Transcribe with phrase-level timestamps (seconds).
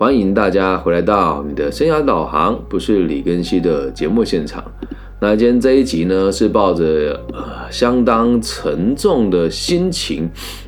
[0.00, 4.64] 欢迎大家回来到你的生涯导航，不是李根熙的节目现场。
[5.20, 10.26] 那今天这一集呢，是抱着呃相当沉重的心情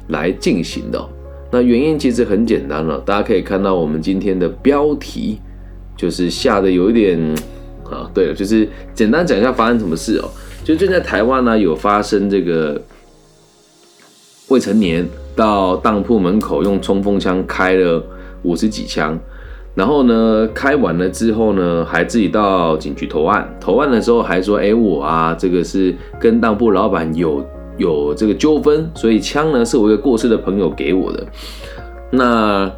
[0.08, 1.02] 来进行的。
[1.50, 5.40] 那原因其实很简单了，大家可以看到我们今天的标题，
[5.96, 7.18] 就是下的有一点
[7.90, 10.28] 啊，对了，就是简单讲一下发生什么事哦。
[10.62, 12.78] 就最近在台湾呢，有发生这个
[14.48, 18.04] 未成年到当铺门口用冲锋枪开了。
[18.42, 19.18] 五十几枪，
[19.74, 23.48] 然后呢，开完了之后呢，还自己到警局投案。
[23.60, 27.44] 投案的时候还说：“哎，我啊，这个是跟当铺老板有
[27.78, 31.26] 有这个纠纷，所以枪呢是我一个过世的朋友给我的。”
[32.10, 32.70] 那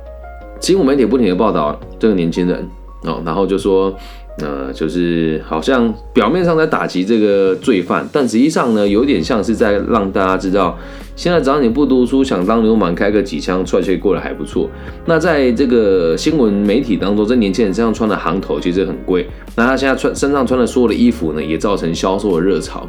[0.60, 2.68] 新闻媒体不停的报道这个年轻人
[3.04, 3.94] 哦，然后就说。
[4.38, 10.76] 呃，就是好像表面上在打击这个罪犯，但实际上呢，有点像是在让大家知道，
[11.14, 14.68] 现在只要你不读书，想当流氓，开个几枪，帅帅过得还不错。
[15.06, 22.84] 那在这个新闻媒体当中，这年轻人身上穿的行头其实很贵，那他现在穿身上穿的所有的衣服呢，也造成销售的热潮。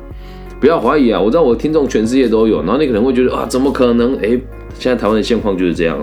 [0.60, 4.16] 不要怀疑啊，我知道我听众全世界都有，然后你可能会觉得啊，怎么可能？
[4.16, 4.30] 哎，
[4.80, 5.96] 现在台湾的现况就是这样。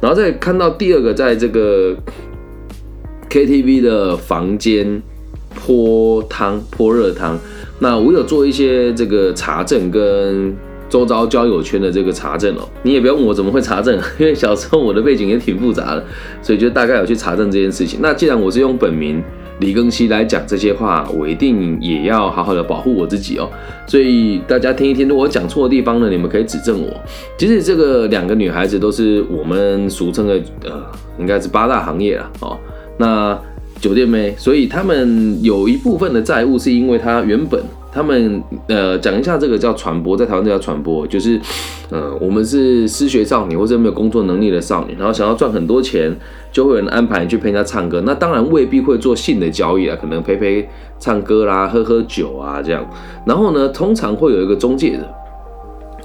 [0.00, 1.96] 然后再看到第二个，在这个。
[3.30, 5.02] KTV 的房间
[5.54, 7.38] 泼汤泼热汤，
[7.78, 10.54] 那我有做一些这个查证跟
[10.88, 12.68] 周遭交友圈的这个查证哦。
[12.82, 16.04] 你也不要问我怎么会查证， 因为小时候我的背景也挺复杂的，
[16.42, 17.98] 所以就大概有去查证这件事情。
[18.02, 19.22] 那既然我是用本名
[19.58, 23.48] 李庚希来讲这些话，我一定也要好好的保护我自己哦。
[23.86, 26.88] 所以大家听一听，如果讲错的地方呢，你们可以指正我。
[27.38, 30.84] 其实这个两个女孩子都是我们俗称的呃，
[31.18, 32.58] 应该是八大行业了哦。
[32.98, 33.38] 那
[33.80, 41.38] 酒店妹，所以他们有一部分的债务是因为他原本他们呃讲一下这个叫传播，在台湾这叫传播，就是
[41.90, 46.14] 呃我们是失学少女或者没有工作能力的少女，然后想要赚很多钱，
[46.50, 50.66] 就会有人安排你去陪人家唱歌，那当然未必会做性的交易啊，可能陪陪
[50.98, 52.82] 唱歌啦，喝喝酒啊这样，
[53.26, 55.06] 然后呢通常会有一个中介的。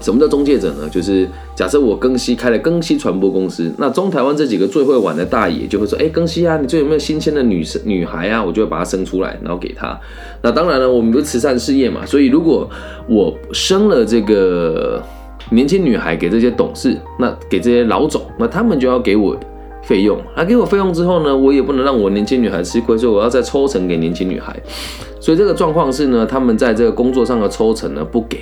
[0.01, 0.89] 什么叫中介者呢？
[0.89, 8.43] 就是假设我更新开了更新传播公司，那中台湾这几个最会玩的大爷就会说：“哎，更新啊，你这有没有新鲜的女生女孩啊？
[8.43, 9.97] 我就会把她生出来，然后给她。
[10.41, 12.67] 那当然了，我们不是慈善事业嘛，所以如果
[13.07, 15.01] 我生了这个
[15.51, 19.37] 年轻女孩给这些董事，那给这些老总，那他们就要给我
[19.83, 20.19] 费用。
[20.35, 24.55] 那给我费用之后呢，我也不能让我年轻女孩吃亏，所以我要再抽成给年轻女孩。
[25.19, 28.39] 所以这个状况是呢，他们在这个工作上的抽成呢不给。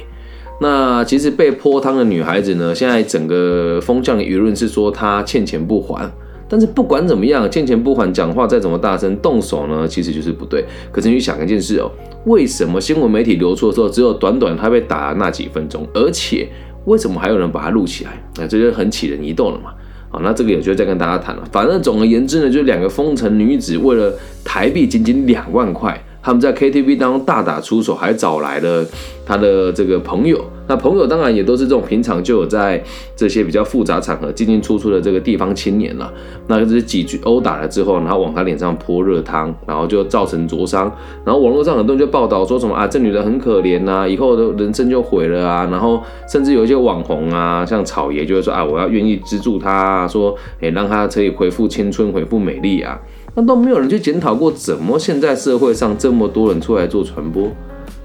[0.62, 2.76] 那其实被泼汤的女孩子呢？
[2.76, 6.12] 现在整个风向舆论是说她欠钱不还，
[6.50, 10.66] 但是不管怎么样，欠钱不还，讲话再怎么大声，动手呢，其实就是不对。
[10.92, 11.90] 可是你想一件事哦，
[12.26, 16.50] 为什么新闻媒体流出的时候只有短短她被打那几分钟，而且
[16.84, 18.12] 为什么还有人把它录起来？
[18.38, 19.72] 那这就很起人疑窦了嘛。
[20.10, 21.44] 好，那这个有机会再跟大家谈了。
[21.54, 25.98] 反正总而言之呢，就两个风尘女子为了台币仅仅两万块。
[26.22, 28.86] 他们在 KTV 当中大打出手，还找来了
[29.26, 30.44] 他的这个朋友。
[30.68, 32.80] 那朋友当然也都是这种平常就有在
[33.16, 36.14] 这些比较复杂场合进进出出的这个地方青年了。
[36.46, 40.94] 那就是几句殴打了之后，然后往他脸上泼热汤，然后就造成灼伤。
[41.26, 45.68] 然后网络上很多人就报道说什么啊，这女的很可怜呐，以后的人生就毁了啊。
[45.72, 53.00] 然后甚至有一些网红啊，像草爷就会说啊，我要愿意资助她，说哎，让她可以恢复青春，恢复美丽啊。
[53.36, 57.50] 那都没有人去检讨过，怎么现在社会上这么多人出来做传播，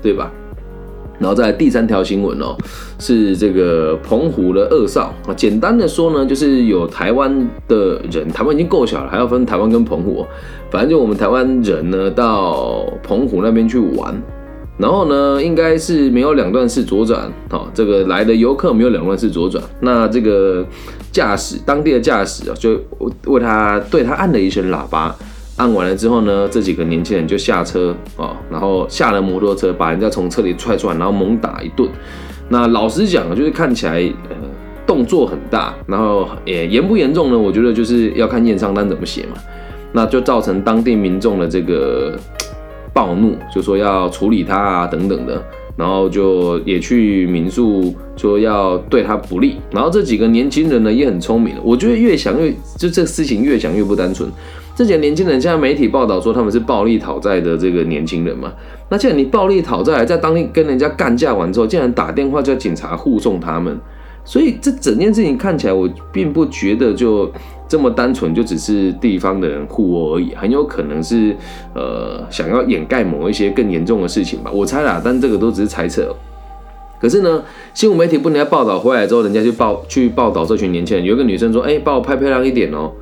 [0.03, 0.31] 对吧？
[1.19, 2.57] 然后在第三条新闻哦，
[2.99, 5.35] 是这个澎湖的二少啊。
[5.37, 10.27] 简单的说呢，就是有台湾的人，台湾已经够小了，还要分台湾跟澎湖。
[10.71, 14.21] 反正就我们台湾人呢，到澎湖那边去玩。
[14.77, 20.67] 然后呢，应该是没有两段式左转，好，这个来的游客没有两段式左转，那这个
[21.15, 22.79] 驾驶当地的驾驶啊，就
[23.27, 25.15] 为他对他按了一声喇叭，
[25.57, 31.89] 按完了之后呢，这几个年轻人就下车啊，然后下了摩托车，把人家从车里踹出来，然后猛打一顿。
[32.49, 34.37] 那老实讲，就是看起来呃
[34.85, 37.39] 动作很大，然后也严不严重呢？
[37.39, 39.41] 我觉得就是要看验伤单怎么写嘛，
[39.93, 42.19] 那就造成当地民众的这个。
[42.94, 45.43] 暴怒就说要处理他啊等等的，
[45.76, 54.31] 然后就也去民宿说要对他不利，然后这几个年轻人呢也很聪明，我觉得越想越就这事情越想越不单纯。
[54.76, 58.53] 这几个年轻人现在媒体报道说他们是暴力讨债的这个年轻人嘛，
[58.88, 63.79] 那既然你暴力讨债，在当地跟人家干架完之后，竟然打电话叫警察护送他们，
[64.25, 67.31] 所以这整件事情看起来我并不觉得就。
[67.67, 71.35] 这么单纯就只是地方的人互殴而已，很有可能是
[71.75, 76.15] 呃想要掩盖某一些更严重的事情吧，我猜啦，但这个都只是猜测。
[77.00, 77.43] 可是呢，
[77.73, 82.93] 新闻媒体不能在报道回来之后，人家去报去报道这群年轻人，有一个女生说：“哎，帮我拍漂亮一点哦。”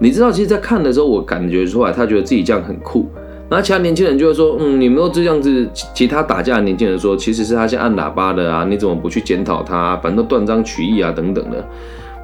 [0.00, 3.06] 你知道，其实，在看的时候，我感觉出来，她觉得自己这样很酷。
[3.48, 9.96] 那其他年轻人就会说，嗯，你们都这样子，其他打架的年轻人说，其实是他先按喇叭的啊，你怎么不去检讨他？
[9.98, 11.64] 反正断章取义啊，等等的。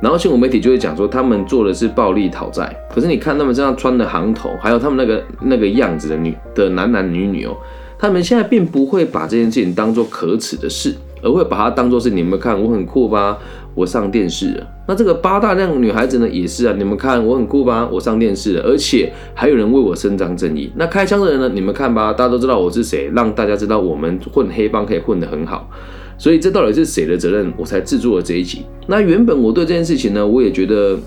[0.01, 2.77] 然后新闻媒体就会讲说，他们做的是暴力讨债。
[2.93, 7.57] 可是你看他们这样穿的行头，还有他们那个那个样子的女的男男女女哦，
[7.97, 10.93] 他们现在并不会把这件事情当做可耻的事，
[11.23, 13.39] 而会把它当做是你们看我很酷吧。
[13.75, 17.89] 我上电视了，那这个八大量女孩子呢也是啊，你们看我很酷吧？
[17.91, 20.71] 我上电视了，而且还有人为我伸张正义。
[20.77, 21.51] 那开枪的人呢？
[21.55, 25.71] 你们看吧，大家都知道我是谁，让大家知道我们混黑帮可以混得很好。
[26.19, 27.51] 所以这到底是谁的责任？
[27.57, 28.63] 我才制作了这一集。
[28.87, 30.99] 那原本我对这件事情呢，我也觉得，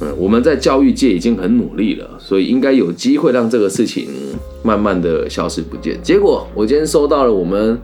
[0.00, 4.08] 嗯，我们在教育界已经很努力了，所以应该有机会让这个事情
[4.62, 5.98] 慢慢的消失不见。
[6.02, 7.78] 结果我今天收到了我们。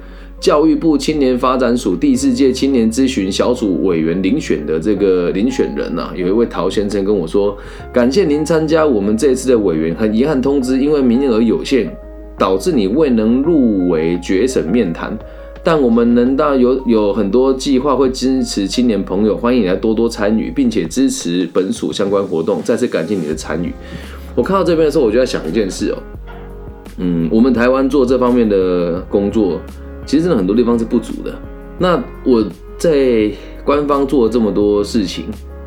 [0.45, 7.57] 教育部青年发展署第四届青年咨询小组委员遴选的这个遴选人呐，有一位陶先生跟我说
[7.91, 11.91] ：“感谢您参加我们这次的委员，很遗憾通知，因为名额有限，
[12.39, 15.19] 导致你未能入围决审面谈。
[15.63, 22.61] 但我们能当然有有很多计划会支持青年朋友，欢迎你来多多参与，并且支持本署相关活动。
[22.63, 23.73] 再次感谢你的参与。
[24.35, 25.97] 我看到这边的时候，我就在想一件事哦，
[26.99, 29.59] 嗯，我们台湾做这方面的工作。
[30.07, 31.35] 其实真的很多地方是不足的。
[31.79, 32.45] 那我
[32.77, 33.31] 在
[33.65, 35.25] 官方做了这么多事情，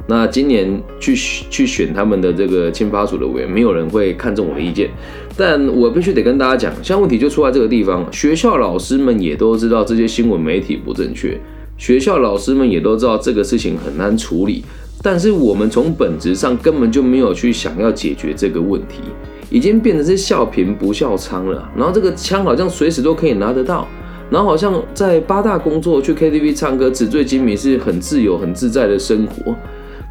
[0.07, 4.89] 那今年去去选他们的这个签发组的委员，没有人会看中我的意见。
[5.35, 11.37] 但我必须得跟大家讲，像问题就出在这个地方，学校老师们也都知道这些新闻媒体不正确，
[11.77, 14.63] 学校老师们也都知道这个事情很难处理。
[15.03, 19.01] 但是我们从本质上根本就没有去想要解决这个问题，
[19.49, 21.69] 已经变成是笑贫不笑娼了。
[21.75, 23.87] 然后这个枪好像随时都可以拿得到。
[24.29, 29.55] 然后好像在八大工作去 KTV 唱歌纸醉金迷是很自由很自在的生活，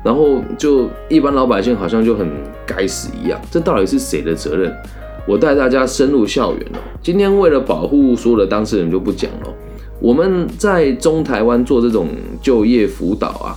[0.02, 2.30] 然后就一般老百姓好像就很
[2.66, 4.74] 该死一样，这到底是谁的责任？
[5.26, 6.78] 我带大家深入校园哦。
[7.02, 9.52] 今天为了保护所有的当事人就不讲了。
[10.00, 12.08] 我们在中台湾做这种
[12.40, 13.56] 就业辅导啊，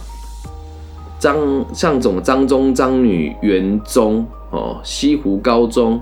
[1.19, 1.37] 张
[1.73, 6.01] 像这种张中张女元中哦，西湖高中。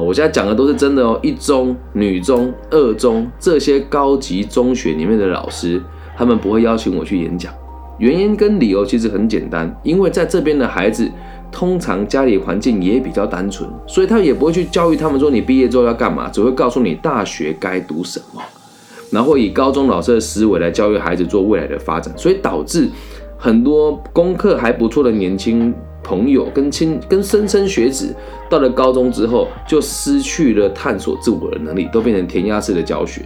[0.00, 5.82] 我现在讲的都是真的哦，一中、女中、二中这些高级中学里面的老师，
[6.16, 7.52] 他们不会邀请我去演讲。
[7.98, 11.10] 原因跟理由其实很简单，因为在这边的孩子
[11.50, 18.42] 通常家里环境也比较单纯，所以他也不会去教育他们说你毕业之后要干嘛，只会告诉你大学该读什么，
[19.10, 22.88] 然后以高中老师的思维来教育孩子做未来的发展，所以导致
[23.38, 25.74] 很多功课还不错的年轻。
[26.06, 28.14] 朋友跟亲跟莘莘学子
[28.48, 33.22] 到了高中之后，就失去了探索自我的能力，都变成填鸭式的教学。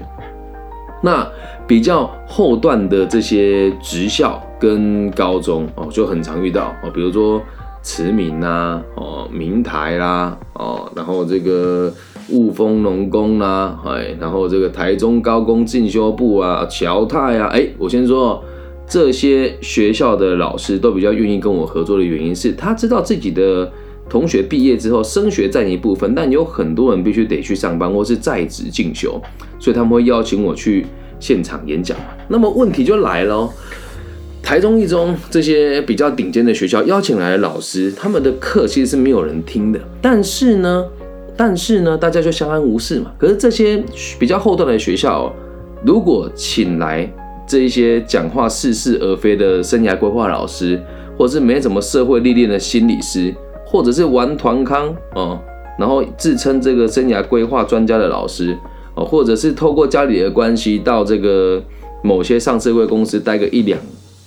[1.03, 1.29] 那
[1.67, 7.39] 比较后段的这些职校跟高中哦，就很常遇到哦，比如说
[7.83, 11.93] 慈明啦，哦明台啦，哦，然后这个
[12.31, 18.43] 雾峰农工啦，哎，然后这个台中高工进修部啊，侨泰啊，哎，我先说。
[18.91, 23.71] 这些学校的老师都比较愿意跟我合作的原因是他知道自己的
[24.09, 29.23] 同学毕业之后升学占一部分，但有很多人必须得去上班或是在职进修，
[29.61, 30.85] 所以他们会邀请我去
[31.21, 31.97] 现场演讲。
[32.27, 33.49] 那么问题就来了，
[34.43, 39.79] 台中一中这些比较顶尖的学校邀请来的老师，他们的课其实是没有人听的。
[40.03, 40.85] 但是呢，
[41.37, 43.13] 但是呢，大家就相安无事嘛。
[43.17, 43.81] 可是这些
[44.19, 45.33] 比较后段的学校，
[45.87, 47.09] 如果请来。
[47.51, 50.81] 这一些讲话似是而非的生涯规划老师，
[51.19, 53.35] 或者是没什么社会历练的心理师，
[53.67, 55.37] 或者是玩团康哦，
[55.77, 58.57] 然后自称这个生涯规划专家的老师
[58.95, 61.61] 哦，或者是透过家里的关系到这个
[62.05, 63.77] 某些上市会公司待个一两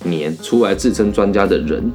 [0.04, 1.90] 年，出来自称专家的人，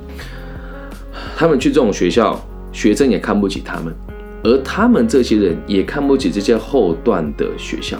[1.37, 3.93] 他们去这种学校，学生也看不起他们，
[4.43, 7.99] 而他们这些人也看不起这些后段的学校，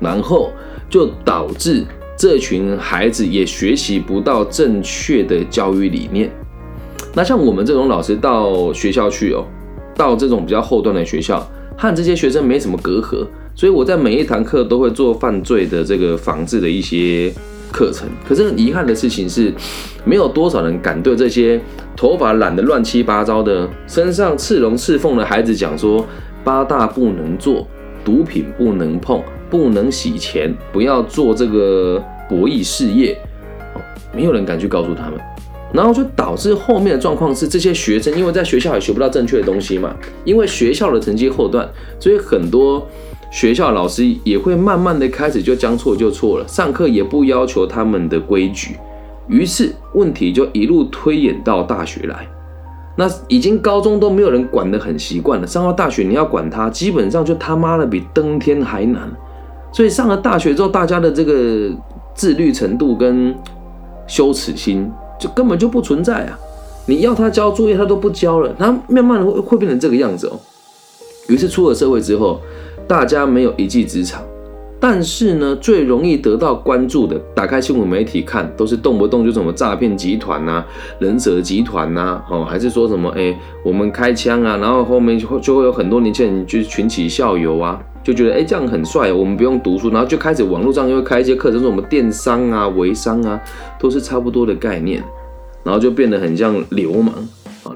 [0.00, 0.50] 然后。
[0.90, 1.84] 就导致
[2.16, 6.30] 这群孩子也学习不到正确的教育理念。
[7.14, 9.44] 那像我们这种老师到学校去哦，
[9.94, 17.30] 到这种比较后端的学校，和这些学生没什么隔阂，所以我在每一堂课都会做犯罪的这个防治的一些
[17.70, 18.08] 课程。
[18.26, 19.52] 可是很遗憾的事情是，
[20.06, 21.60] 没有多少人敢对这些
[21.94, 26.02] 头发染得乱七八糟的、身上刺龙刺凤的孩子讲说：
[26.42, 27.68] 八大不能做，
[28.02, 29.22] 毒品不能碰。
[29.50, 33.18] 不能洗钱，不要做这个博弈事业，
[34.14, 35.18] 没有人敢去告诉他们，
[35.72, 42.86] 然后就导致后面的状况是，这些学生因为在学校也学不到正确的东西嘛，因为学校的成绩后段，所以很多
[43.30, 48.76] 学校老师也会慢慢的开始就将错就错了，上课也不要求他们的规矩，
[49.28, 52.26] 于是问题就一路推演到大学来，
[52.96, 59.10] 那已经高中都没有人管得很习惯了，上到大学你要管他，基本上就他妈的比登天还难。
[59.72, 61.70] 所以上了大学之后，大家的这个
[62.14, 63.34] 自律程度跟
[64.06, 66.38] 羞耻心就根本就不存在啊！
[66.86, 70.40] 你要他交作业，他都不交了，他慢慢的会会变成这个样子哦。
[71.28, 72.40] 于是出了社会之后，
[72.86, 74.22] 大家没有一技之长。
[74.80, 80.64] 但是呢，最容易得到关注的，打开新闻媒体看，都是动不动就什么诈骗集团呐、
[81.00, 93.40] 忍者集团呐，哦，还是说什么哎，我们开枪啊，然后后面就会就会有很多年轻人就群起效尤啊，就觉得哎这样很帅，我们不用读书，然后就开始网络上又开一些课程，什么电商啊、微商啊，
[93.80, 95.02] 都是差不多的概念，
[95.64, 97.12] 然后就变得很像流氓。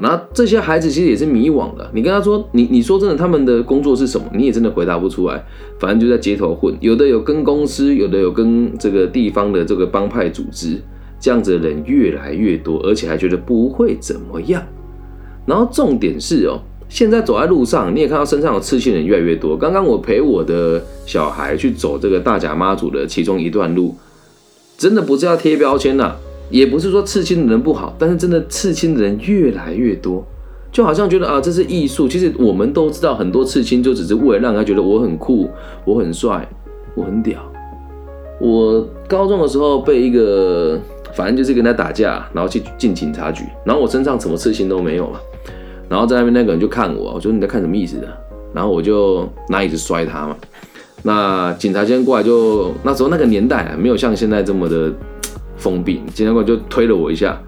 [0.00, 1.90] 那这些孩子其实也是迷惘的。
[1.92, 4.26] 你跟他说，你你说真的，他们的工作是什么？
[4.32, 5.44] 你也真的回答不出来。
[5.78, 10.80] 反正就在街头混，有的有跟公司，有的有跟这个地方的这个帮派组织，
[11.20, 14.62] 这样子的人越来越多，而且还觉得不会怎么样。
[15.44, 19.56] 然后重点是哦，现在走在路上，你也看到身上有刺青的人越来越多。
[19.56, 23.96] 刚刚我陪我的小孩去走这个大甲妈祖的其中一段路，
[24.78, 26.14] 真的不是要贴标签呐。
[26.52, 30.23] 也不是说刺青的人不好，但是真的刺青的人越来越多，
[30.71, 32.06] 就好像觉得啊，这是艺术。
[32.06, 35.49] 其实我们都知道，很多刺青就只是为了让他觉得我很酷、
[35.87, 36.47] 我很帅、
[36.94, 37.40] 我很屌。
[38.38, 40.78] 我高中的时候被一个，
[41.14, 45.18] 反正就是跟他打架，然后去进警察局，然后我身上什么刺青都没有嘛，
[45.88, 48.09] 然后在那边那个人就看我，我说你在看什么意思的？
[48.52, 50.37] 然后我就拿椅子摔他嘛。
[51.02, 54.92] 那警察先过来，就那时候那个年代啊，没有像现在这么的。
[55.62, 57.40] 封闭，检察官就推了我一下，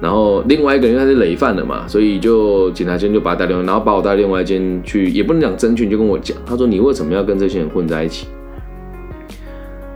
[0.00, 8.26] 然后另外一个人他是累犯了嘛，所以就警察先就把他带另外，然后把我带到另外一间去，也不能讲侦讯，就跟我讲，他说你为什么要跟这些人混在一起？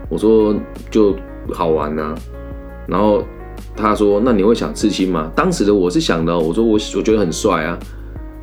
[0.07, 0.55] 我说
[0.89, 1.13] 就
[1.51, 2.15] 好玩呐，
[2.87, 3.23] 然后
[3.75, 5.29] 他说那你会想刺青吗？
[5.35, 7.77] 当时的我是想的，我说我我觉得很帅啊。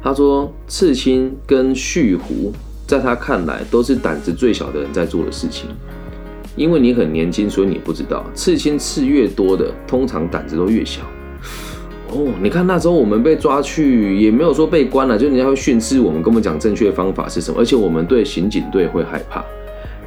[0.02, 2.52] 他说刺青跟蓄胡，
[2.86, 5.68] 在他看来都是胆子最小的人在做的事情。
[6.56, 11.02] 因为你很年轻，所以你不知道刺青刺越多的，通常胆子都越小。
[12.08, 19.44] 哦，你看那时候我们被抓去，也没有说被关了，就人家会训斥我们，跟我们讲正确的方法是什么，而且我们对刑警队会害怕。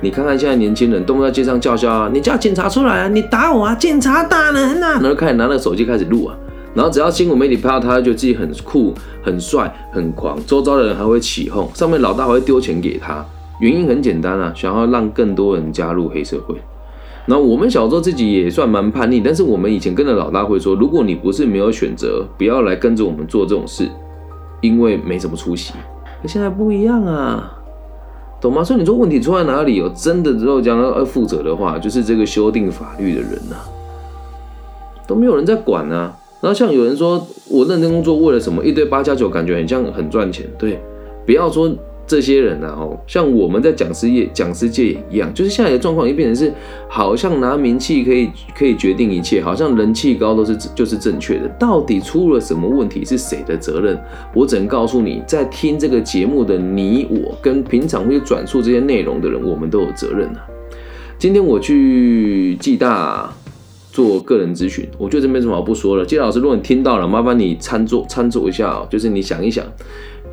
[0.01, 6.35] 你看看现在年轻人，动不动在街上叫嚣啊，你叫警察出来啊，你打我啊，警察打人啊，然后开始拿那个手机开始录啊，
[6.73, 13.23] 然后只要新闻媒体拍到他，就自己很酷、很帅、很狂，周遭的人还会起哄，上面老大还会丢钱给他。
[13.59, 16.55] 原因很简单啊，想要让更多人加入黑社会。
[17.25, 23.87] 那我们小时候自己也算蛮叛逆，但是我们以前跟着老大会说，如果你不是没有选择，不要来跟着我们做这种事，
[24.61, 25.73] 因为没什么出息。
[26.21, 27.55] 可现在不一样啊，
[28.41, 28.63] 懂吗？
[28.63, 29.75] 所以你说问题出在哪里？
[29.75, 33.57] 有真的之后将要负责的话，就是这个修订法律的人呐，
[35.05, 36.17] 都没有人在管啊。
[36.41, 38.63] 然后像有人说我认真工作为了什么？
[38.63, 40.47] 一堆八加九，感觉很像很赚钱。
[40.57, 40.79] 对，
[41.25, 41.69] 不要说。
[42.09, 46.51] 这些人呢，哦，像我们在讲师业、讲师界也一样，就是现在的状况已经变成是，
[46.87, 51.47] 好像拿名气可以可以决定一切，好像人气高都是就是正确的。
[51.59, 53.95] 到底出了什么问题，是谁的责任？
[54.33, 60.41] 我只能告诉你，在听这个节目的你我，跟平常会转述这些内容的人，我们都有责任啊。
[61.19, 63.31] 今天我去暨大
[63.91, 66.03] 做个人咨询，我觉得这没什么好不说了。
[66.03, 69.63] 季老师，如果你听到了，麻烦你参作参作一下哦，就是你想一想。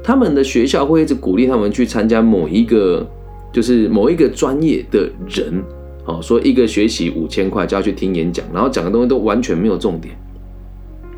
[0.06, 3.04] 他们的学校会一直鼓励他们去参加某一个，
[3.52, 5.60] 就是某一个专业的人，
[6.04, 10.16] 哦，说一个学期五千块就要去听演讲，然后讲的东西都完全没有重点。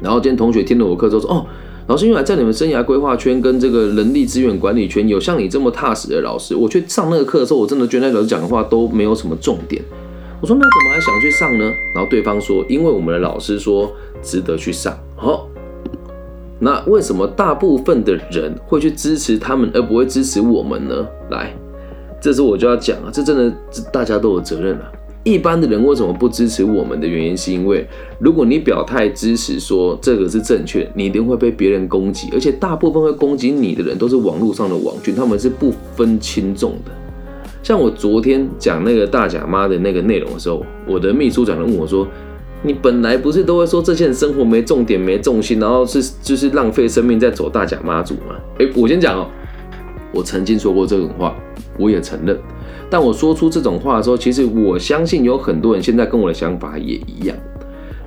[0.00, 1.46] 然后今天同学听了我课之后说，哦，
[1.88, 6.56] 老师，原来在你们生涯规划圈跟这个人力资源管理圈有像你这么踏实的老师。
[6.56, 9.82] 我去上那个课的时候，我真的觉得那老师讲的话都没有什么重点。
[10.40, 11.64] 我说那怎么还想去上呢？
[11.94, 13.92] 然后对方说，因为我们的老师说
[14.22, 14.96] 值得去上。
[15.16, 15.47] 好。
[16.60, 21.06] 那为什么大部分的人会去支持他们，而不会支持我们呢？
[21.30, 21.54] 来，
[22.20, 23.52] 这时我就要讲啊，这真的
[23.92, 24.92] 大家都有责任了。
[25.22, 27.86] 一般的人为什么不支持我们的原因，是因为
[28.18, 36.90] 如果你表态支持说这个是正确，你一定会被别人攻击，而且大部分会攻击你的人都是网络上的网军，他们是不分轻重的。
[37.62, 42.04] 像我昨天讲那个大甲妈的那个内容的时候，我的秘书长问我说。
[42.62, 48.34] 你本来不是都会说这些人生活没重点、没重心，然后是就是浪费生命在走大甲妈祖吗？
[48.58, 49.26] 哎，我先讲哦，
[50.12, 51.36] 我曾经说过这种话，
[51.78, 52.36] 我也承认。
[52.90, 57.36] 但我说出这种话的时候，其实我相信有很多人现在跟我的想法也一样。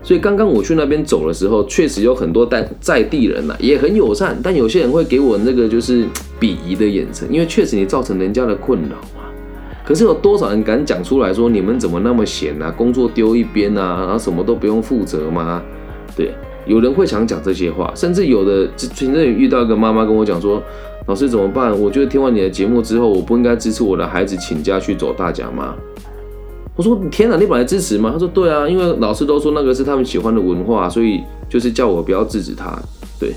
[0.04, 6.04] 所以刚刚我去那边走的时候，确实有很多在在地人呐，也很友善，但有些人会给我那个就是
[6.40, 8.98] 鄙夷的眼神，因为确实你造成人家的困扰。
[9.84, 12.72] 可是有多少人敢讲出来说你们怎么那么闲啊？
[12.72, 15.62] 工作丢一边啊，然后什么都不用负责吗？
[16.16, 16.34] 对，
[16.66, 20.62] 有人会想讲这些话，甚至有的前阵遇到一个妈妈跟我讲说
[21.08, 21.78] ：“老师怎么办？
[21.80, 25.76] 我觉得听完你的节目之后，我不应该支持我的孩子请假去走大奖吗？”
[26.76, 32.78] 我说：“天哪，你本来支持吗？”他说：“对啊，因为老师都说那个是他们喜欢的文化，所以就是叫我不要制止他。”
[33.20, 33.34] 对，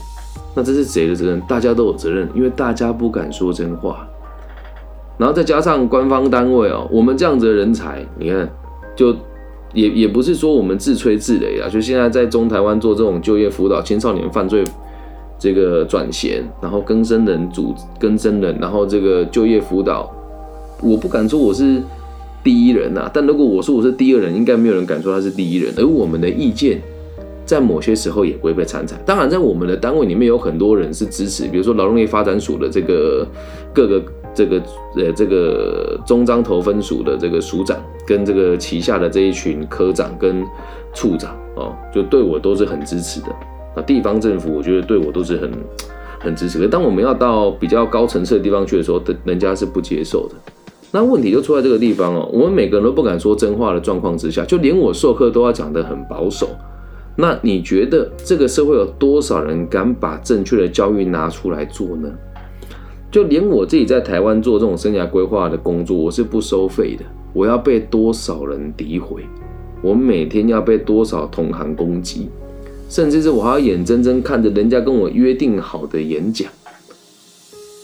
[0.55, 1.41] 那这是谁的责任？
[1.49, 4.07] 大家都有责任，因为大家不敢说真话。
[5.17, 8.49] 然后再加上官方单位哦，我们这样子的人才，你看，
[8.97, 9.15] 就
[9.73, 14.65] 也也不是说我们自吹自擂啊，就现在在中台湾做这种就业辅导、青少年犯罪
[15.39, 20.11] 这个转衔，然后更生人组更生人，然后这个就业辅导，
[20.83, 21.83] 我不敢说我是
[22.43, 26.81] 第一人呐，但如果我说我是第二人，应该没有人敢说他是第一人，而我们的意见。
[27.47, 28.97] 在某些时候也不会被参采。
[29.05, 33.27] 当然，在我们的单位里面有很多人是支持，比如说劳动力发展署的这个
[33.71, 34.03] 各个
[34.35, 34.63] 这个
[34.97, 40.45] 呃这个中章头分署的这个署长，跟这个旗下的这一群科长跟
[40.93, 43.29] 处长哦，就对我都是很支持的。
[43.77, 45.51] 那地方政府，我觉得对我都是很
[46.21, 46.59] 很支持。
[46.59, 50.35] 可当我们要到比较高层次的地方去的时候，人家是不接受的。
[50.93, 56.49] 那问题就出在这个地方哦，我们每个人都不敢说真话的状况之下，就连我授课都要讲得很保守。
[57.17, 62.09] 那你觉得这个社会有多少人敢把正确的教育拿出来做呢？
[63.15, 67.05] 就连我自己在台湾做这种生涯规划的工作，我是不收费的。
[67.33, 69.23] 我要被多少人诋毁？
[69.83, 72.29] 我每天要被多少同行攻击？
[72.89, 76.51] 甚至是我还要眼睁睁看着人家跟我约定好的演讲，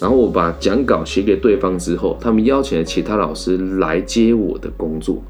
[0.00, 5.22] 然后我把讲稿写给对方之后，他们邀请了其他老师来接我的工作，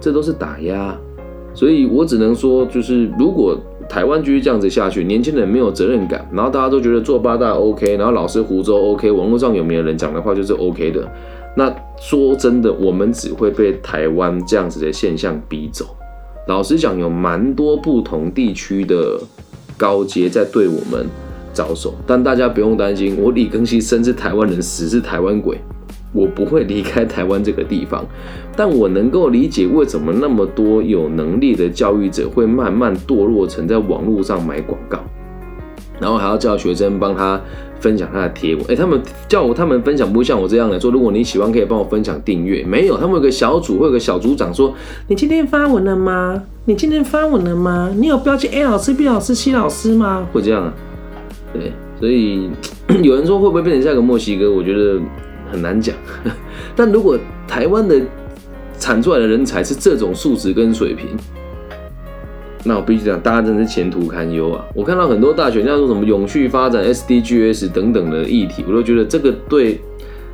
[0.00, 0.98] 这都是打压。
[1.54, 3.56] 所以我只能说，就是如果
[3.88, 11.10] 台湾继续这样子下去，年轻人没有责任感，然后大家都觉得做八大 OK，然后老师湖州 OK，网络上有名的人讲的话就是 OK 的，
[11.56, 15.86] 那说真的，我们只会被台湾这样子的现象逼走。
[16.46, 19.18] 老实讲，有蛮多不同地区的
[19.76, 21.06] 高阶在对我们
[21.52, 25.58] 招手，但大家不用担心，我李庚希生是台湾人，死是台湾鬼。
[26.12, 28.04] 我不会离开台湾这个地方，
[28.56, 34.98] 但我能够理解为什么那么多有能力的教育者会慢慢堕落成在网络上买广告，
[36.00, 37.38] 然后还要叫学生帮他
[37.78, 38.64] 分享他的贴文。
[38.68, 42.64] 哎，他们叫我他们分享，不会像我这样的说，如果你喜欢可以帮我分享订阅。
[42.64, 44.74] 没有，他们有个小组，会有个小组长说，
[45.08, 46.42] 你今天发文了吗？
[46.64, 47.92] 你今天发文了吗？
[47.94, 50.26] 你有标记 A 老师、B 老师、C 老师吗？
[50.32, 50.74] 会这样啊？
[51.52, 52.50] 对，所以
[53.04, 54.50] 有人说会不会变成下一个墨西哥？
[54.50, 54.98] 我觉得。
[55.50, 55.94] 很难讲，
[56.76, 58.00] 但如果台湾的
[58.78, 61.06] 产出来的人才是这种素质跟水平，
[62.64, 64.64] 那我必须讲，大家真是前途堪忧啊！
[64.74, 69.80] 我看到很多大学，像说什么永续发展、SDGs 等等的议题，我都觉得这个对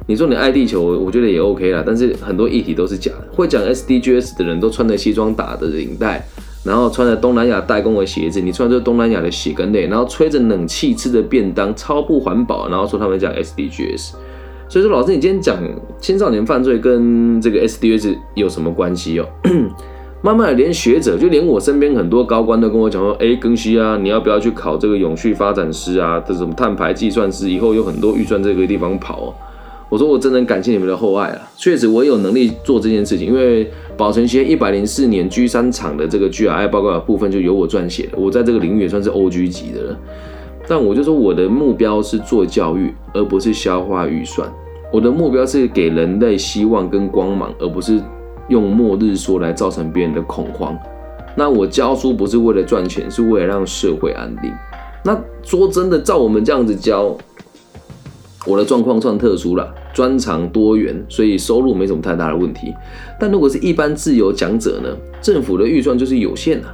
[0.06, 1.82] 你说你爱地球，我觉得也 OK 啦。
[1.86, 6.26] 但是很多议题都是假的，会讲 SDGs 的人都穿着西装打的领带，
[6.64, 14.12] 然后穿着东南亚代工的鞋子，你穿着东南亚的鞋跟类，然后吹着冷气吃着便当，超不环保，然后说他们讲 SDGs。
[14.74, 15.56] 所以说，老师，你今天讲
[16.00, 19.28] 青少年犯罪跟这个 SDS 有什么关系哦？
[20.20, 26.18] 慢慢的，连学者，就连我身边很多高官都跟我讲说：“哎，庚希啊，你要不要去考这个永续发展师啊？
[26.26, 27.48] 这什么碳排计算师？
[27.48, 29.34] 以后有很多预算这个地方跑。”哦。”
[29.88, 31.48] 我说：“我真的感谢你们的厚爱啊！
[31.56, 40.00] 确实，我有能力做这件事情，因为保存协一百零四年 G 三厂的这个 GRI 报告的部分就由我撰写的，我在这个领域也算是 OG 级的了。”
[40.66, 44.50] 但我就说我的目标是做教育，而不是消化预算。
[44.94, 48.00] 我的目标是给人类希望跟光芒，而不是
[48.46, 50.78] 用末日说来造成别人的恐慌。
[51.34, 54.52] 那我教书不是为了赚钱，是为了让社会安定。
[55.04, 57.12] 那说真的，照我们这样子教，
[58.46, 62.72] 我的状况算特殊了，专长多元，所以收入没什么太大的问题。
[63.18, 64.96] 但如果是一般自由讲者呢？
[65.20, 66.68] 政府的预算就是有限的。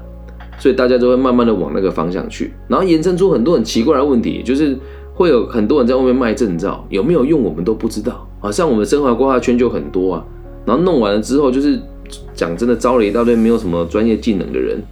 [0.58, 4.76] 所以大家都会慢慢的往那个方向去，然后延伸出很多很奇怪的问题，就是
[5.14, 8.50] 会有很多人在外面卖证照，有没有用我们都不知道啊。
[8.50, 10.24] 像我们生活规划圈就很多啊，
[10.64, 11.78] 然后弄完了之后，就是
[12.34, 14.82] 讲真的招了一大堆没有什么专业技能的人，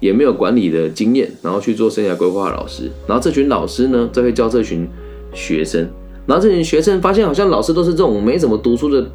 [0.00, 4.88] 也没有管理的经验，然后去做生涯规划老师，然后这群老师呢，再会教这群
[5.32, 5.88] 学生，
[6.26, 9.06] 然后这群学生发现好像老师都是这种没怎么读书的。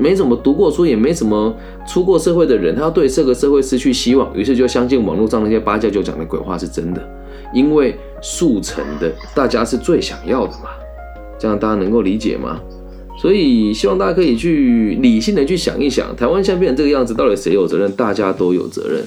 [0.00, 1.54] 没怎么读过书，也没怎么
[1.86, 7.06] 出过社会的人，他要对这个社会失去希望，于是就相信网络上那些八戒就讲的鬼话是真的，
[7.52, 10.70] 因为速成的大家是最想要的嘛，
[11.38, 12.58] 这样大家能够理解吗？
[13.20, 17.92] 所以希望大家可以去理性的去想一想，台湾现在变成这个样子，到底谁有责任？
[17.92, 19.04] 大家都有责任。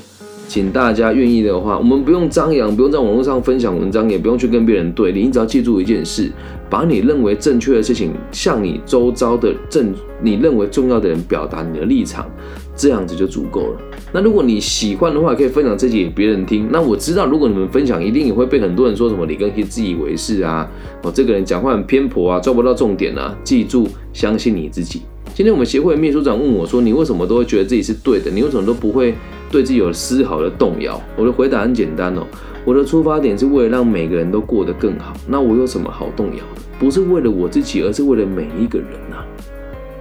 [0.47, 6.32] 请大家愿意的话，我们不用张扬，不用在网络上分享文章，也不用去跟别人对你，只要记住一件事：
[6.69, 12.30] 把你认为正确的事情向你周遭的正你认为重要的人表达你的立场，
[12.77, 13.82] 这样子就足够了。
[14.13, 16.70] 那如果你喜欢的话，可以分享这集给别人听。
[16.72, 20.65] 那我知道，如果你们分享，一定也会被很多人说什么李根熙自以为是啊，
[21.04, 23.38] 哦，这个人讲话很偏颇啊，抓不到重点啊。
[23.43, 25.02] 记住，相信你自己。
[25.34, 28.32] 今天我们协会秘书长问我说：“你为什么都会觉得自己是对的？
[28.32, 29.13] 你为什么都不会
[29.52, 32.26] 对自己有丝毫的动摇？”我的回答很简单哦，
[32.65, 35.13] 我的出发点是为了让每个人都过得更好。
[35.28, 36.62] 那我有什么好动摇的？
[36.80, 39.17] 不是为了我自己，而是为了每一个人呐，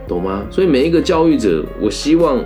[0.08, 0.46] 懂吗？
[0.50, 2.42] 所以每一个教育者，我希望。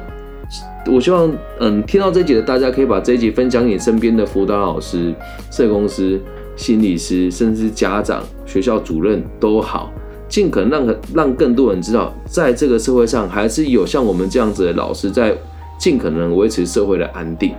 [0.91, 5.15] 我希望，嗯，听到这集的大家可以把这一集分享给身边的辅导老师、
[5.51, 6.21] 社工师、
[6.57, 9.93] 心理师，甚至家长、学校主任都好，
[10.29, 15.33] 尽可能让让更多人知道，在这个社会上还是有像我们这样子的老师在
[15.79, 17.55] 尽可能维持社会的安定，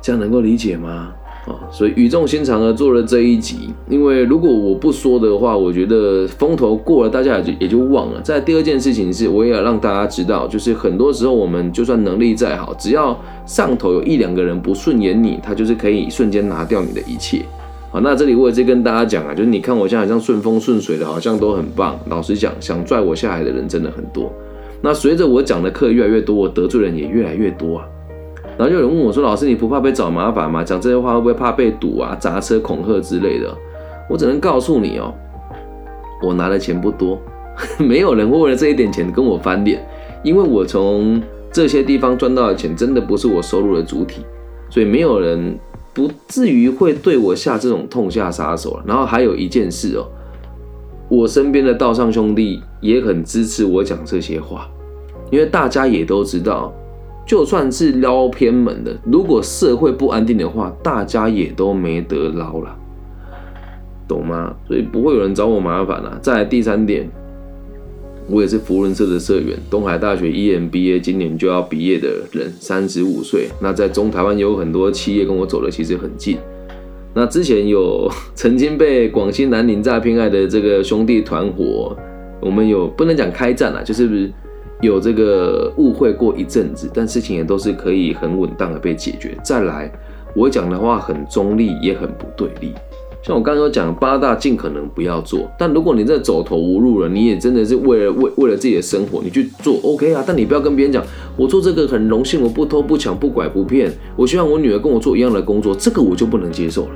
[0.00, 1.12] 这样能够理解吗？
[1.46, 8.20] 啊，所以语重心长的做了这一集，因为如果我不说的话，我觉得风头过了，大家也就也就忘了。
[8.20, 17.42] 在第二件事情是，我也要让大家知道，就是很多时候我们就算能力再好，只要上头有一两个人不顺眼你，他就是可以瞬间拿掉你的一切。
[17.90, 21.98] 好，那这里我也是跟大家讲啊，就是你看我现在好像顺风顺水的，好像都很棒。
[22.08, 24.32] 老实讲，想拽我下来的人真的很多。
[24.80, 27.86] 那随着我讲的课越来越多，我得罪人也越来越多啊。
[28.62, 30.62] 然后就有人问我说：“老师，你不怕被找麻烦吗？
[30.62, 33.52] 讲这些话会不会怕被堵啊、砸车、恐吓之类的？”
[34.08, 35.12] 我只能告诉你哦，
[36.22, 37.18] 我拿的钱不多，
[37.84, 39.84] 没有人会为了这一点钱跟我翻脸，
[40.22, 41.20] 因为我从
[41.50, 44.22] 这些地方赚到的钱真的不是我收入的主体，
[44.70, 45.58] 所以没有人
[45.92, 48.80] 不至于会对我下这种痛下杀手。
[48.86, 50.06] 然后还有一件事哦，
[51.08, 54.68] 我身边的道上兄弟也很支持我讲这些话，
[55.32, 56.72] 因为大家也都知道。
[57.24, 62.76] 就算是捞偏门的，如果社会不安定的话，大家也都没得捞了，
[64.08, 64.54] 懂吗？
[64.66, 66.18] 所以不会有人找我麻烦了。
[66.20, 67.08] 再来第三点，
[68.28, 73.48] 我也是福伦社的社员，东海大学 EMBA 今年就要毕业的人，三十五岁。
[73.60, 76.36] 那在中台湾有很多企业跟我走的其实很近。
[77.14, 81.96] 那之前有曾经被广西南宁诈骗案的这个兄弟团伙，
[82.40, 84.30] 我们有不能讲开战了，就是。
[84.82, 89.34] 有这个误会过一阵子，但事情也都是可以很稳当的被解决。
[89.42, 89.90] 再来，
[90.34, 92.74] 我讲的话很中立，也很不对立。
[93.22, 95.48] 像我刚刚讲八大，尽可能不要做。
[95.56, 100.24] 但如果你真的走投无路了，你也真的是为了为为了自己的生活，你去做 OK 啊。
[100.26, 101.00] 但你不要跟别人讲，
[101.36, 103.92] 我做这个很荣幸，我不偷不抢不拐不骗。
[104.16, 106.94] 我希望我女儿跟我做一样的工作，这个我就不能接受了，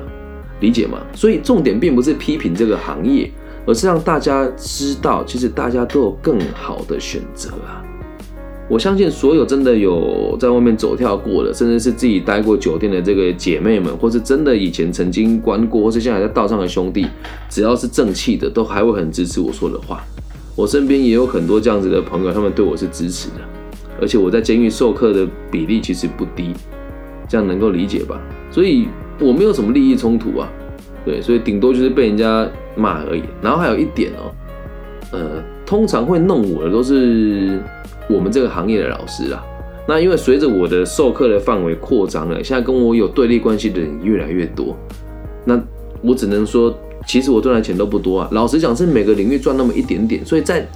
[0.59, 0.99] 理解吗？
[1.15, 3.31] 所以重点并不是批评这个行业。
[3.67, 7.83] 而是让大家知道，其实大家都有更好的选择啊！
[8.69, 17.07] 我相信所有真的有在外面走跳过的，甚至是自己待过酒店的这个姐妹们，或是真的以前曾经关过，或是现在在道上的兄弟，
[17.49, 20.03] 只要是正气的，都还会很支持我说的话。
[20.57, 23.35] 我身边也有很多这样子的朋友，他们对我是支持的，
[24.01, 26.53] 而且我在监狱授课的比例其实不低，
[27.29, 28.21] 这样能够理解吧？
[28.51, 28.89] 所以
[29.21, 30.49] 我没有什么利益冲突啊。
[31.05, 33.23] 对，所以顶多就是被人家骂而已。
[33.43, 34.31] 然后还有一点哦，
[35.11, 37.59] 呃，通常会弄我的都是
[38.09, 39.43] 我们这个行业的老师啦。
[39.89, 44.77] 那因为随着我的授课的范围扩张了，现在跟我有对立关系的人越来越多。
[45.45, 45.61] 那
[46.03, 46.73] 我只能说，
[47.07, 48.29] 其实我赚的钱都不多啊。
[48.33, 50.25] 老实讲，是每个领域赚那么一点点。
[50.25, 50.67] 所以在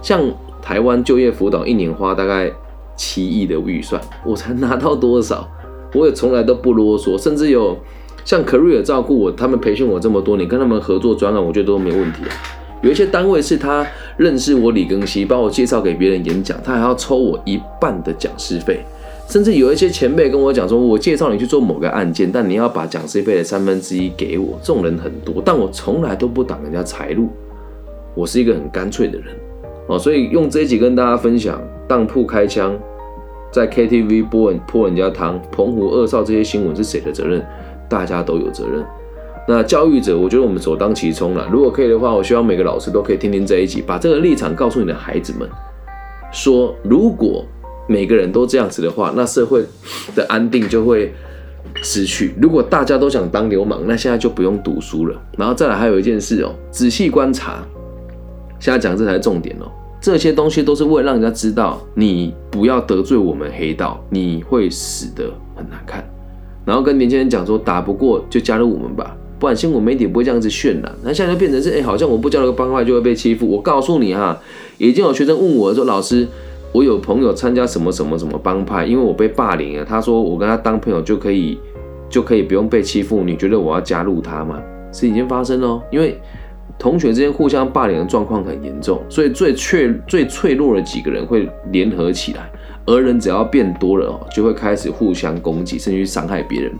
[0.00, 0.22] 像
[0.62, 2.50] 台湾就业辅导，一年花大概
[2.96, 5.48] 七亿的预算，我才拿到多少？
[5.94, 7.76] 我也从来都不啰嗦，甚至有。
[8.24, 12.22] 像 Career 照顾我，他们培训我这么多年，跟他们合作专案，我觉得都没问题。
[12.82, 18.80] 有一些单位是他认识我李庚希，把我介绍给别人演讲，他还要抽我一半的讲师费。
[19.28, 24.58] 甚至有一些前辈跟我讲说，我介绍你去做某个案件，但你要把讲师费的三分之一给我。
[24.62, 27.28] 这种人很多，但我从来都不挡人家财路，
[28.14, 29.26] 我是一个很干脆的人
[29.86, 29.98] 哦。
[29.98, 32.76] 所以用这一集跟大家分享，当铺开枪，
[33.52, 37.44] 在 KTV 播泼人家汤，澎湖二少这些新闻是谁的责任？
[37.90, 38.82] 大家都有责任。
[39.48, 41.48] 那教育者，我觉得我们首当其冲了。
[41.50, 45.48] 如果可以的话，我希望每个老师都可以听听在一起，把这个立场告诉你的孩子们，
[46.30, 47.44] 说如果
[47.88, 49.64] 每个人都这样子的话，那社会
[50.14, 51.12] 的安定就会
[51.82, 52.32] 失去。
[52.40, 55.20] 如果大家都想当流氓，那现在就不用读书了。
[55.36, 57.66] 然后再来还有一件事哦，仔细观察，
[58.60, 59.66] 现在讲这才是重点哦。
[60.00, 65.24] 这些东西都是为了让人家知道，你不要得罪我们黑道，你会死得
[65.56, 66.08] 很难看。
[66.64, 70.94] 然后跟年轻人讲说，打不过就加入我们吧，不然新闻媒体不会这样子渲染。
[71.02, 73.46] 那现在就变成是，哎，好像我不加入个帮派就会被欺负。
[73.46, 74.38] 我告诉你哈，
[74.78, 76.28] 已经有学生问我说，老师，
[76.72, 79.84] 我有朋友参加什么什么什么帮派，因为我被霸凌了。
[79.84, 81.58] 他说我跟他当朋友就可以，
[82.08, 83.22] 就可以不用被欺负。
[83.24, 84.60] 你觉得我要加入他吗？
[84.92, 86.20] 是已经发生了，因为
[86.78, 92.50] 同学之间互相霸凌的状况很严重，所以最脆最脆弱的几个人会联合起来。
[92.90, 96.72] 而人只要变多了哦，就会开始互相攻击，甚至于伤害别人。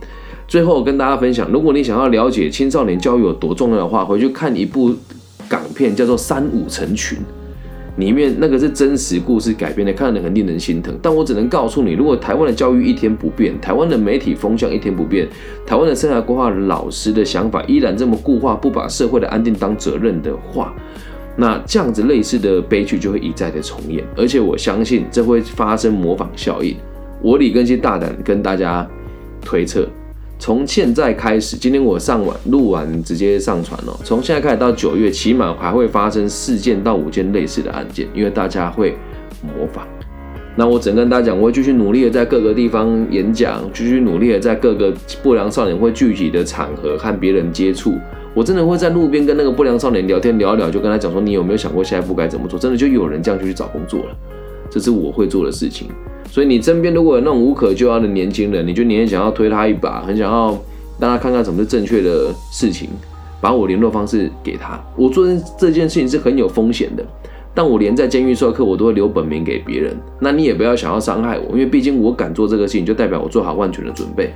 [0.48, 4.92] 最后跟大家分享，如果你想要了解青少年教育有多重要的话，回去看一部
[5.48, 7.18] 港片，叫做《三五成群》。
[7.96, 10.96] 里面那个是真实故事改编的，看了很令人心疼。
[11.02, 15.28] 但我只能告诉你，如果台湾的教育一天不变，台湾的媒体风向一天不变，
[15.66, 20.74] 台湾的生涯规划老师的想法依然这么固化，不把社会的安定当责任的话，
[21.40, 24.04] 那这样子类似的悲剧就会一再的重演。
[24.14, 26.76] 而且我相信这会发生模仿效应。
[27.22, 28.86] 我李根新大胆跟大家
[29.40, 29.88] 推测。
[30.38, 33.98] 从现在开始，今天我上完录完直接上传了。
[34.04, 38.94] 从现在开始到九月，起码还会发生四件到五件类似的案件，因为大家会
[39.42, 39.86] 模仿。
[40.56, 47.94] 那我只能跟大家讲，我会继续努力的在各个地方演讲，继续努力的在各个不良少年会聚集的场合和别人接触。
[48.34, 52.58] 我真的会在路边跟那个不良少年聊天聊一聊，就跟他讲说，你有没有想过下一步该怎么做？
[52.58, 54.16] 真的就有人这样就去找工作了，
[54.70, 55.88] 这是我会做的事情。
[56.28, 60.56] 所以你身边如果有那种无可救药的年轻人，你就你也想要推他一把，很想要
[61.00, 62.88] 让他看看什么是正确的事情，
[63.40, 64.80] 把我联络方式给他。
[64.96, 65.26] 我做
[65.58, 67.04] 这件事情是很有风险的，
[67.52, 69.96] 但我连在监狱授课我都会留本名给别人。
[70.20, 74.32] 那你也不要想要伤害我，因为毕竟我敢做这个事情，就代表我做好万全的准备。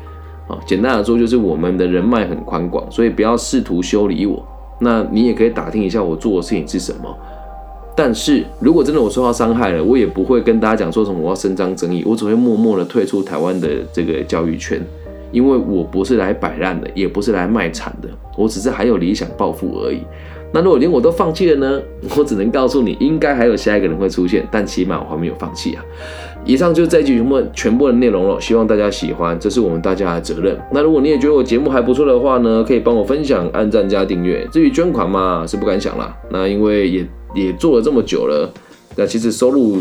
[0.49, 4.45] 啊，简单的说就是我们的人脉很宽广，所以不要试图修理我。
[4.81, 7.17] 那你也可以打听一下我做的事情是什么。
[7.97, 14.81] 但是如果真的我受到伤害了，我也不会跟大家讲说什么我要伸张正义，我只会默默的退出台湾的这个教育圈，
[15.31, 20.01] 因为我不是来摆烂的，也不是来卖惨的，我只是还有理想抱负而已。
[20.53, 21.81] 那如果连我都放弃了呢？
[22.19, 25.85] 我只能告诉你，应该还有下一个人会出现，但起码我还没有放弃啊。
[26.45, 30.59] 以上就是这一集全部全部的内容了，希望大家喜欢，这是我们大家的责任。
[30.73, 34.47] 那如果你也觉得我节目还不错的话呢，可以帮我分享、按赞加订阅。
[34.53, 36.17] 至于捐款嘛，是不敢想了。
[36.31, 37.07] 那因为也。
[37.35, 38.49] 也做了这么久了，
[38.95, 39.79] 那其实收入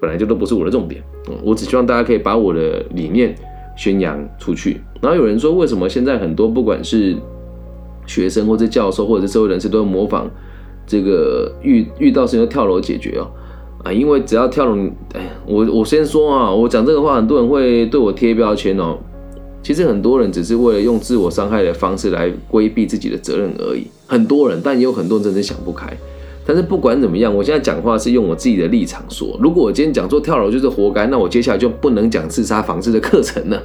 [0.00, 1.00] 本来就都不是我的重点，
[1.40, 3.32] 我只希望大家可以把我的理念
[3.76, 4.80] 宣扬出去。
[5.00, 7.14] 然后有人说，为什么现在很多不管是
[8.08, 10.28] 学生或者教授或者是社会人士都模仿
[10.84, 13.30] 这个遇遇到事情跳楼解决哦？
[13.86, 14.76] 啊，因为只要跳楼，
[15.14, 18.98] 哎，我我先说啊，我讲这个话，很多人会对我贴标签哦。
[19.62, 23.86] 其实很多人只是为了用自我伤害的方式来规避自己的责任而已。
[24.08, 25.86] 很多人，但也有很多人真的想不开。
[26.44, 29.36] 但是不管怎么样，我现在讲话是用我自己的立场说。
[29.40, 33.62] 如果我今天讲说跳楼就是活该，那我接下来就不能讲自杀防治的课程了，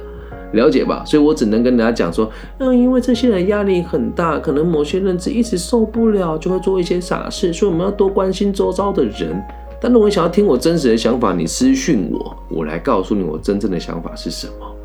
[0.52, 1.04] 了解吧？
[1.04, 9.40] 所以我只能跟大家讲说，嗯，因为这些人压力很大，可能某些人只一直受不了，就会做一些傻事，所以我们要多关心周遭的人。
[9.82, 14.76] 但如果你想要听我真实的想法，你私讯我，我来告诉你我真正的想法是什么，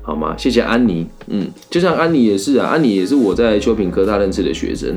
[0.00, 0.34] 好吗？
[0.38, 4.96] 谢谢安妮，嗯，就像安妮也是啊，安妮也是我在修平科大认识的学生。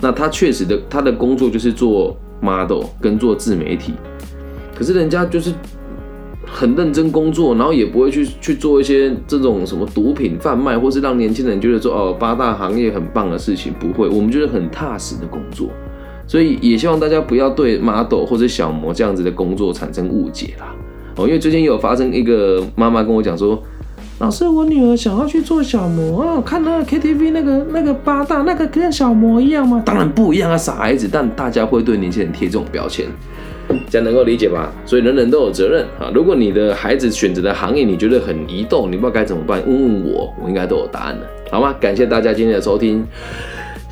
[0.00, 3.92] 那他确实的，他的工作就是做 model 跟做自媒体，
[4.72, 5.52] 可是人家就是
[6.46, 15.70] 很认真工作，然后也不会去去做一些这种什么毒品贩卖，或是让年轻人觉得说哦八大行业很棒的事情，不会，我们就是很踏实的工作，
[16.32, 20.74] 所以也希望大家不要对 model 或者小模这样子的工作产生误解啦。
[21.16, 23.62] 哦，因为最近有发生一个妈妈跟我讲说。
[24.18, 29.82] 老师，我女儿想要去做小模啊，看那个 KTV 那个那个八大那个跟小模一样吗？
[29.84, 31.06] 当然不一样啊，傻孩子。
[31.12, 33.04] 但大家会对年轻人贴这种标签，
[33.90, 34.72] 这样能够理解吧？
[34.86, 36.10] 所以人人都有责任啊。
[36.14, 41.74] 如果你的孩子选择的行业你觉得很移动，你不知道该怎么办，问问我，我应该都有答案的，好吗？
[41.78, 43.04] 感谢大家今天的收听。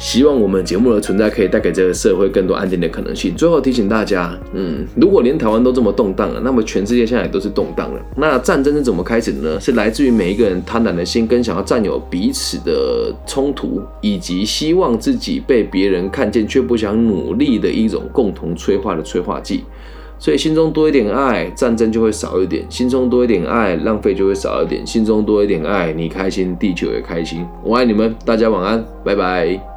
[0.01, 3.35] 希望我们节目的存在可以带给这个社会更多安定的可能性。
[3.37, 8.01] 最后提醒大家，嗯，如果连台湾都这么动荡了，那么全世界现在都是动荡了。
[8.17, 9.61] 那战争是怎么开始的呢？
[9.61, 19.65] 是来自于每一个人贪婪的心跟想要占有彼此的冲突，以及希望自己被别人看见却不想努力的一种共同催化的催化剂。
[20.19, 27.47] 所以心中多一点爱，战争就会少一点；心中多一点爱，浪费就会少一点；心中多一点爱，你开心，地球也开心。
[27.63, 29.70] 我爱你们，大家晚安，拜拜。